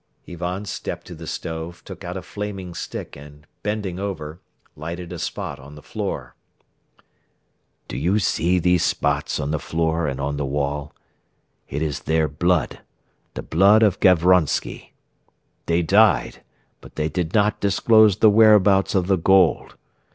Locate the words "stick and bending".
2.73-3.99